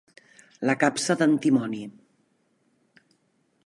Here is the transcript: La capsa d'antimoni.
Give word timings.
La 0.69 0.75
capsa 0.85 1.17
d'antimoni. 1.21 1.83